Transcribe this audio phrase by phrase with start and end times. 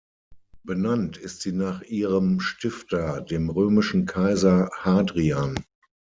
[0.63, 5.63] Benannt ist sie nach ihrem Stifter, dem römischen Kaiser Hadrian.